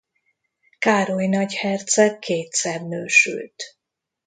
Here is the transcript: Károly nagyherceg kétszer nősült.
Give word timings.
Károly 0.79 1.27
nagyherceg 1.27 2.19
kétszer 2.19 2.81
nősült. 2.81 3.63